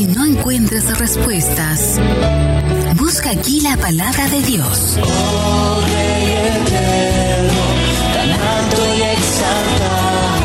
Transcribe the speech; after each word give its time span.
Si 0.00 0.06
no 0.06 0.24
encuentras 0.24 0.98
respuestas, 0.98 2.00
busca 2.94 3.32
aquí 3.32 3.60
la 3.60 3.76
palabra 3.76 4.28
de 4.28 4.40
Dios. 4.40 4.98
Oh, 4.98 5.78
Rey 5.92 6.36
eterno, 6.56 7.60
tan 8.14 8.30
alto 8.30 8.78
y 8.96 9.02
exaltado, 9.02 10.40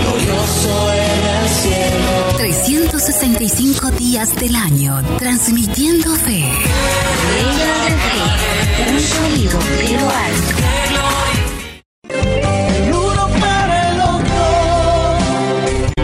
glorioso 0.00 0.92
en 0.94 1.42
el 1.42 1.48
cielo. 1.50 2.38
365 2.38 3.90
días 3.90 4.34
del 4.34 4.56
año, 4.56 5.02
transmitiendo 5.18 6.16
fe. 6.16 6.50
Un 8.88 8.98
sonido. 8.98 9.58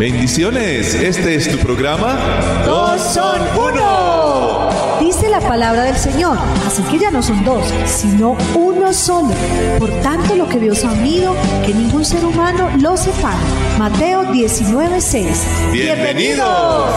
Bendiciones, 0.01 0.95
este 0.95 1.35
es 1.35 1.51
tu 1.51 1.59
programa. 1.59 2.19
Dos 2.65 3.03
son 3.03 3.39
uno. 3.55 4.71
Dice 4.99 5.29
la 5.29 5.41
palabra 5.41 5.83
del 5.85 5.97
Señor, 5.97 6.39
así 6.67 6.83
que 6.85 6.99
ya 6.99 7.11
no 7.11 7.23
son 7.23 7.45
dos, 7.45 7.71
sino 7.85 8.35
uno 8.55 8.95
solo. 8.95 9.35
Por 9.79 9.91
tanto, 10.01 10.37
lo 10.37 10.49
que 10.49 10.59
Dios 10.59 10.87
ha 10.87 10.93
unido, 10.93 11.37
que 11.67 11.75
ningún 11.75 12.07
ser 12.07 12.25
humano 12.25 12.71
lo 12.81 12.97
separe. 12.97 13.37
Mateo 13.79 14.23
19:6. 14.33 15.71
Bienvenidos. 15.71 16.89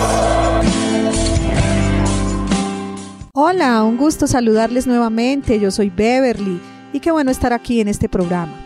Hola, 3.34 3.84
un 3.84 3.98
gusto 3.98 4.28
saludarles 4.28 4.88
nuevamente. 4.88 5.60
Yo 5.60 5.72
soy 5.72 5.90
Beverly 5.90 6.62
y 6.94 7.02
qué 7.02 7.12
bueno 7.12 7.32
estar 7.32 7.52
aquí 7.52 7.82
en 7.82 7.90
este 7.90 8.08
programa. 8.08 8.63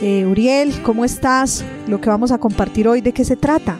Eh, 0.00 0.26
Uriel, 0.26 0.82
¿cómo 0.82 1.04
estás? 1.04 1.64
Lo 1.86 2.00
que 2.00 2.08
vamos 2.08 2.32
a 2.32 2.38
compartir 2.38 2.88
hoy, 2.88 3.00
¿de 3.00 3.12
qué 3.12 3.24
se 3.24 3.36
trata? 3.36 3.78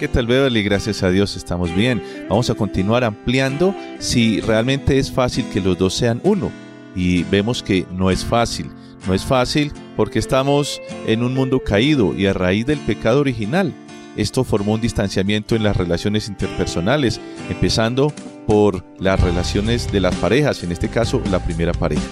¿Qué 0.00 0.08
tal 0.08 0.26
Beverly? 0.26 0.62
Gracias 0.62 1.02
a 1.02 1.10
Dios 1.10 1.36
estamos 1.36 1.74
bien. 1.74 2.02
Vamos 2.28 2.50
a 2.50 2.54
continuar 2.54 3.04
ampliando 3.04 3.74
si 3.98 4.40
realmente 4.40 4.98
es 4.98 5.10
fácil 5.10 5.44
que 5.52 5.60
los 5.60 5.78
dos 5.78 5.94
sean 5.94 6.20
uno. 6.24 6.50
Y 6.94 7.22
vemos 7.24 7.62
que 7.62 7.86
no 7.92 8.10
es 8.10 8.24
fácil. 8.24 8.70
No 9.06 9.14
es 9.14 9.24
fácil 9.24 9.72
porque 9.96 10.18
estamos 10.18 10.80
en 11.06 11.22
un 11.22 11.34
mundo 11.34 11.60
caído 11.60 12.14
y 12.16 12.26
a 12.26 12.32
raíz 12.32 12.66
del 12.66 12.78
pecado 12.78 13.20
original. 13.20 13.72
Esto 14.16 14.42
formó 14.42 14.74
un 14.74 14.80
distanciamiento 14.80 15.54
en 15.54 15.62
las 15.62 15.76
relaciones 15.76 16.28
interpersonales, 16.28 17.20
empezando 17.48 18.12
por 18.46 18.84
las 18.98 19.20
relaciones 19.20 19.90
de 19.92 20.00
las 20.00 20.14
parejas, 20.16 20.64
en 20.64 20.72
este 20.72 20.88
caso 20.88 21.22
la 21.30 21.38
primera 21.38 21.72
pareja. 21.72 22.02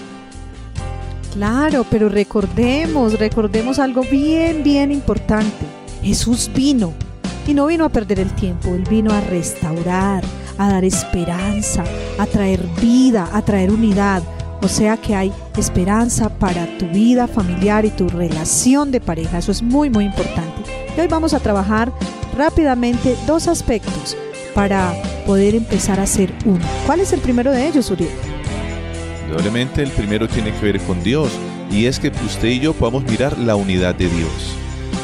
Claro, 1.37 1.85
pero 1.87 2.09
recordemos, 2.09 3.19
recordemos 3.19 3.77
algo 3.77 4.01
bien, 4.01 4.63
bien 4.63 4.91
importante. 4.91 5.67
Jesús 6.01 6.49
vino 6.51 6.93
y 7.45 7.53
no 7.53 7.67
vino 7.67 7.85
a 7.85 7.89
perder 7.89 8.21
el 8.21 8.33
tiempo, 8.33 8.73
Él 8.73 8.83
vino 8.89 9.13
a 9.13 9.21
restaurar, 9.21 10.23
a 10.57 10.67
dar 10.67 10.83
esperanza, 10.83 11.83
a 12.17 12.25
traer 12.25 12.65
vida, 12.81 13.29
a 13.31 13.43
traer 13.43 13.69
unidad. 13.69 14.23
O 14.63 14.67
sea 14.67 14.97
que 14.97 15.13
hay 15.13 15.31
esperanza 15.55 16.29
para 16.29 16.75
tu 16.79 16.87
vida 16.87 17.27
familiar 17.27 17.85
y 17.85 17.91
tu 17.91 18.09
relación 18.09 18.89
de 18.89 18.99
pareja. 18.99 19.37
Eso 19.37 19.51
es 19.51 19.61
muy, 19.61 19.91
muy 19.91 20.05
importante. 20.05 20.63
Y 20.97 21.01
hoy 21.01 21.07
vamos 21.07 21.35
a 21.35 21.39
trabajar 21.39 21.93
rápidamente 22.35 23.15
dos 23.27 23.47
aspectos 23.47 24.17
para 24.55 24.91
poder 25.27 25.53
empezar 25.53 25.99
a 25.99 26.07
ser 26.07 26.33
uno. 26.45 26.65
¿Cuál 26.87 27.01
es 27.01 27.13
el 27.13 27.19
primero 27.19 27.51
de 27.51 27.67
ellos, 27.67 27.91
Uriel? 27.91 28.36
Indudablemente 29.27 29.83
el 29.83 29.91
primero 29.91 30.29
tiene 30.29 30.53
que 30.53 30.65
ver 30.65 30.79
con 30.81 31.03
Dios 31.03 31.29
y 31.69 31.85
es 31.85 31.99
que 31.99 32.13
usted 32.25 32.47
y 32.47 32.59
yo 32.61 32.73
podamos 32.73 33.03
mirar 33.03 33.37
la 33.37 33.57
unidad 33.57 33.93
de 33.93 34.07
Dios. 34.07 34.55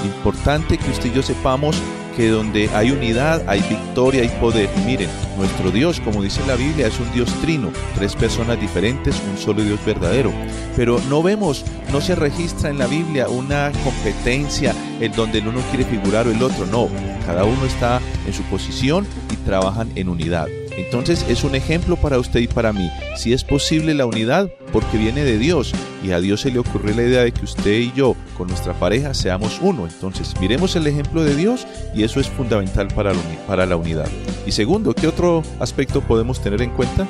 Importante 0.06 0.78
que 0.78 0.90
usted 0.92 1.12
y 1.12 1.16
yo 1.16 1.22
sepamos 1.22 1.76
que 2.16 2.30
donde 2.30 2.70
hay 2.74 2.92
unidad 2.92 3.44
hay 3.48 3.62
victoria, 3.68 4.22
hay 4.22 4.30
poder. 4.40 4.70
Miren, 4.86 5.10
nuestro 5.38 5.72
Dios, 5.72 6.00
como 6.00 6.22
dice 6.22 6.40
la 6.48 6.56
Biblia, 6.56 6.88
es 6.88 6.98
un 7.02 7.12
Dios 7.12 7.34
trino, 7.42 7.70
tres 7.96 8.16
personas 8.16 8.62
diferentes, 8.62 9.22
un 9.30 9.38
solo 9.38 9.62
Dios 9.62 9.84
verdadero. 9.86 10.32
Pero 10.78 11.02
no 11.10 11.22
vemos, 11.22 11.66
no 11.92 12.00
se 12.00 12.16
registra 12.16 12.70
en 12.70 12.78
la 12.78 12.88
Biblia 12.88 13.28
una 13.28 13.74
competencia 13.84 14.74
en 15.02 15.12
donde 15.12 15.40
el 15.40 15.50
uno 15.50 15.60
quiere 15.70 15.84
figurar 15.84 16.28
o 16.28 16.32
el 16.32 16.42
otro. 16.42 16.66
No, 16.66 16.88
cada 17.26 17.44
uno 17.44 17.66
está 17.66 18.00
en 18.26 18.32
su 18.32 18.44
posición 18.44 19.06
y 19.34 19.36
trabajan 19.36 19.92
en 19.96 20.08
unidad. 20.08 20.48
Entonces 20.78 21.26
es 21.30 21.44
un 21.44 21.54
ejemplo 21.56 21.96
para 21.98 22.18
usted 22.18 22.40
y 22.40 22.48
para 22.48 22.74
mí. 22.74 22.90
Si 23.16 23.32
es 23.32 23.44
posible 23.44 23.94
la 23.94 24.06
unidad, 24.08 24.50
porque 24.72 24.98
viene 24.98 25.24
de 25.24 25.38
Dios 25.38 25.72
y 26.04 26.12
a 26.12 26.20
Dios 26.20 26.42
se 26.42 26.52
le 26.52 26.60
ocurrió 26.60 26.96
la 26.96 27.04
idea 27.04 27.22
de 27.24 27.32
que 27.32 27.46
usted 27.46 27.74
y 27.80 27.92
yo 27.94 28.16
con 28.38 28.48
nuestra 28.48 28.74
pareja 28.74 29.14
seamos 29.14 29.60
uno. 29.62 29.86
Entonces 29.86 30.34
miremos 30.42 30.76
el 30.76 30.88
ejemplo 30.88 31.24
de 31.24 31.36
Dios 31.36 31.68
y 31.94 32.04
eso 32.04 32.20
es 32.20 32.28
fundamental 32.28 32.88
para 32.88 33.14
la, 33.14 33.20
uni- 33.20 33.38
para 33.48 33.66
la 33.68 33.76
unidad. 33.76 34.08
Y 34.48 34.52
segundo, 34.52 34.96
¿qué 34.96 35.08
otro 35.08 35.44
aspecto 35.60 36.02
podemos 36.02 36.42
tener 36.42 36.62
en 36.64 36.72
cuenta? 36.72 37.08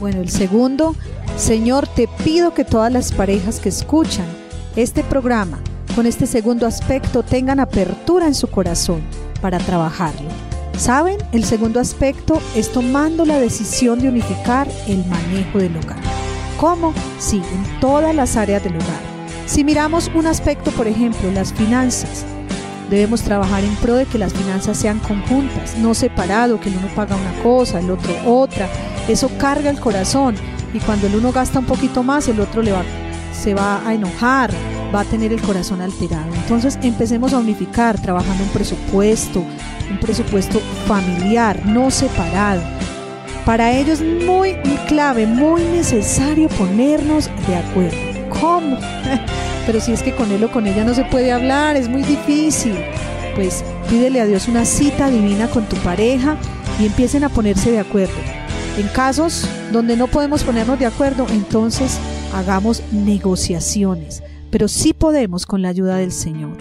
Bueno, 0.00 0.20
el 0.20 0.30
segundo, 0.30 0.96
Señor, 1.36 1.86
te 1.86 2.08
pido 2.24 2.54
que 2.54 2.64
todas 2.64 2.92
las 2.92 3.12
parejas 3.12 3.60
que 3.60 3.68
escuchan 3.68 4.26
este 4.74 5.04
programa 5.04 5.60
con 5.94 6.06
este 6.06 6.26
segundo 6.26 6.66
aspecto 6.66 7.22
tengan 7.22 7.60
apertura 7.60 8.26
en 8.26 8.34
su 8.34 8.48
corazón 8.48 9.00
para 9.40 9.58
trabajarlo. 9.58 10.28
¿Saben? 10.82 11.18
El 11.30 11.44
segundo 11.44 11.78
aspecto 11.78 12.42
es 12.56 12.72
tomando 12.72 13.24
la 13.24 13.38
decisión 13.38 14.00
de 14.00 14.08
unificar 14.08 14.66
el 14.88 15.04
manejo 15.06 15.58
del 15.58 15.76
hogar. 15.76 16.00
¿Cómo? 16.58 16.92
Sí, 17.20 17.36
en 17.36 17.80
todas 17.80 18.12
las 18.12 18.36
áreas 18.36 18.64
del 18.64 18.74
hogar. 18.74 19.00
Si 19.46 19.62
miramos 19.62 20.10
un 20.12 20.26
aspecto, 20.26 20.72
por 20.72 20.88
ejemplo, 20.88 21.30
las 21.30 21.52
finanzas, 21.52 22.24
debemos 22.90 23.22
trabajar 23.22 23.62
en 23.62 23.76
pro 23.76 23.94
de 23.94 24.06
que 24.06 24.18
las 24.18 24.32
finanzas 24.32 24.76
sean 24.76 24.98
conjuntas, 24.98 25.78
no 25.78 25.94
separado, 25.94 26.58
que 26.58 26.68
el 26.68 26.76
uno 26.76 26.88
paga 26.96 27.14
una 27.14 27.42
cosa, 27.44 27.78
el 27.78 27.88
otro 27.88 28.12
otra. 28.26 28.68
Eso 29.06 29.30
carga 29.38 29.70
el 29.70 29.78
corazón 29.78 30.34
y 30.74 30.80
cuando 30.80 31.06
el 31.06 31.14
uno 31.14 31.30
gasta 31.30 31.60
un 31.60 31.66
poquito 31.66 32.02
más, 32.02 32.26
el 32.26 32.40
otro 32.40 32.60
se 33.32 33.54
va 33.54 33.86
a 33.86 33.94
enojar, 33.94 34.50
va 34.94 35.00
a 35.00 35.04
tener 35.04 35.32
el 35.32 35.40
corazón 35.40 35.80
alterado. 35.80 36.32
Entonces 36.34 36.78
empecemos 36.82 37.32
a 37.32 37.38
unificar, 37.38 38.00
trabajando 38.00 38.44
un 38.44 38.50
presupuesto, 38.50 39.40
un 39.40 39.98
presupuesto 40.00 40.60
familiar, 40.86 41.64
no 41.66 41.90
separado. 41.90 42.62
Para 43.44 43.72
ello 43.72 43.92
es 43.92 44.02
muy 44.02 44.54
clave, 44.86 45.26
muy 45.26 45.62
necesario 45.62 46.48
ponernos 46.48 47.30
de 47.48 47.56
acuerdo. 47.56 47.98
¿Cómo? 48.40 48.78
Pero 49.66 49.80
si 49.80 49.92
es 49.92 50.02
que 50.02 50.14
con 50.14 50.30
él 50.30 50.44
o 50.44 50.52
con 50.52 50.66
ella 50.66 50.84
no 50.84 50.94
se 50.94 51.04
puede 51.04 51.32
hablar, 51.32 51.76
es 51.76 51.88
muy 51.88 52.02
difícil. 52.02 52.76
Pues 53.34 53.64
pídele 53.88 54.20
a 54.20 54.26
Dios 54.26 54.48
una 54.48 54.64
cita 54.64 55.08
divina 55.08 55.48
con 55.48 55.64
tu 55.68 55.76
pareja 55.76 56.36
y 56.80 56.86
empiecen 56.86 57.24
a 57.24 57.28
ponerse 57.28 57.70
de 57.70 57.80
acuerdo. 57.80 58.14
En 58.78 58.88
casos 58.88 59.46
donde 59.72 59.96
no 59.96 60.06
podemos 60.06 60.44
ponernos 60.44 60.78
de 60.78 60.86
acuerdo, 60.86 61.26
entonces 61.30 61.98
hagamos 62.34 62.82
negociaciones. 62.90 64.22
Pero 64.52 64.68
sí 64.68 64.92
podemos 64.92 65.46
con 65.46 65.62
la 65.62 65.70
ayuda 65.70 65.96
del 65.96 66.12
Señor. 66.12 66.58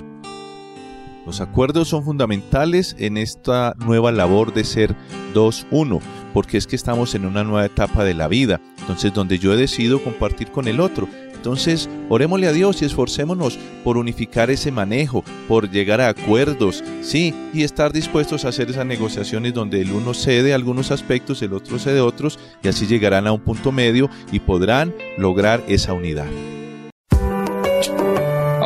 Los 1.26 1.42
acuerdos 1.42 1.90
son 1.90 2.06
fundamentales 2.06 2.96
en 2.98 3.18
esta 3.18 3.76
nueva 3.86 4.14
labor 4.14 4.54
de 4.54 4.64
ser 4.64 4.96
2-1, 5.36 6.00
porque 6.34 6.58
es 6.58 6.68
que 6.68 6.78
estamos 6.78 7.14
en 7.16 7.26
una 7.26 7.44
nueva 7.44 7.66
etapa 7.66 8.06
de 8.06 8.14
la 8.14 8.30
vida, 8.30 8.62
entonces 8.80 9.14
donde 9.14 9.40
yo 9.40 9.54
he 9.54 9.58
decidido 9.58 10.02
compartir 10.02 10.52
con 10.52 10.70
el 10.70 10.80
otro. 10.80 11.10
Entonces, 11.36 11.90
orémosle 12.08 12.48
a 12.48 12.54
Dios 12.54 12.82
y 12.82 12.86
esforcémonos 12.86 13.60
por 13.84 13.98
unificar 13.98 14.50
ese 14.50 14.72
manejo, 14.72 15.26
por 15.50 15.70
llegar 15.70 16.00
a 16.00 16.08
acuerdos, 16.08 16.84
sí, 17.02 17.36
y 17.54 17.64
estar 17.64 17.92
dispuestos 17.92 18.46
a 18.46 18.50
hacer 18.50 18.70
esas 18.70 18.86
negociaciones 18.86 19.54
donde 19.54 19.82
el 19.82 19.92
uno 19.92 20.14
cede 20.14 20.54
algunos 20.54 20.92
aspectos, 20.92 21.42
el 21.42 21.52
otro 21.52 21.78
cede 21.78 22.00
otros, 22.00 22.40
y 22.64 22.70
así 22.70 22.88
llegarán 22.88 23.28
a 23.28 23.34
un 23.34 23.42
punto 23.42 23.74
medio 23.74 24.10
y 24.32 24.40
podrán 24.40 24.94
lograr 25.18 25.62
esa 25.68 25.92
unidad. 25.94 26.28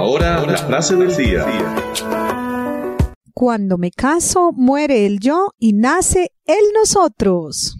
Ahora 0.05 0.45
la 0.45 0.55
frase 0.59 0.95
del 0.95 1.17
día. 1.17 1.43
Cuando 3.33 3.79
me 3.79 3.89
caso, 3.89 4.51
muere 4.53 5.07
el 5.07 5.19
yo 5.19 5.47
y 5.57 5.73
nace 5.73 6.29
el 6.45 6.63
nosotros. 6.79 7.79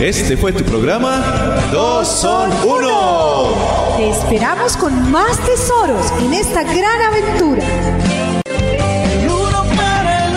Este 0.00 0.38
fue 0.38 0.54
tu 0.54 0.64
programa 0.64 1.22
Dos 1.70 2.08
son 2.08 2.50
uno. 2.66 3.50
Te 3.98 4.08
esperamos 4.08 4.78
con 4.78 5.10
más 5.12 5.38
tesoros 5.44 6.10
en 6.22 6.32
esta 6.32 6.62
gran 6.62 7.02
aventura. 7.02 7.62
El 8.46 9.28
uno 9.28 9.62
para 9.76 10.26
el 10.26 10.36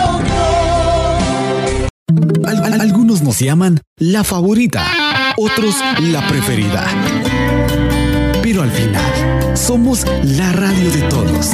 otro. 2.42 2.46
Al- 2.46 2.62
al- 2.74 2.80
algunos 2.82 3.22
nos 3.22 3.38
llaman 3.38 3.80
la 3.96 4.22
favorita, 4.22 4.84
otros 5.38 5.74
la 6.02 6.28
preferida. 6.28 6.84
Al 8.60 8.70
final, 8.72 9.56
somos 9.56 10.04
la 10.24 10.52
radio 10.52 10.90
de 10.90 11.02
todos. 11.02 11.52